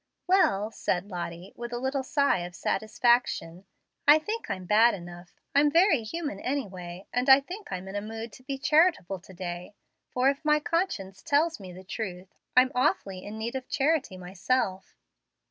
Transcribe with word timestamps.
"Well," 0.25 0.71
said 0.71 1.05
Lottie, 1.11 1.53
with 1.55 1.71
a 1.71 1.77
little 1.77 2.01
sigh 2.01 2.39
of 2.39 2.55
satisfaction, 2.55 3.65
"I 4.07 4.17
think 4.17 4.49
I'm 4.49 4.65
bad 4.65 4.95
enough. 4.95 5.39
I'm 5.53 5.69
very 5.69 6.01
human, 6.01 6.39
anyway, 6.39 7.05
and 7.13 7.29
I 7.29 7.39
think 7.39 7.71
I'm 7.71 7.87
in 7.87 7.95
a 7.95 8.01
mood 8.01 8.33
to 8.33 8.43
be 8.43 8.57
charitable 8.57 9.19
to 9.19 9.33
day; 9.35 9.75
for, 10.09 10.27
if 10.27 10.43
my 10.43 10.59
conscience 10.59 11.21
tells 11.21 11.59
me 11.59 11.71
the 11.71 11.83
truth, 11.83 12.33
I'm 12.57 12.71
awfully 12.73 13.23
in 13.23 13.37
need 13.37 13.53
of 13.53 13.69
charity 13.69 14.17
myself." 14.17 14.95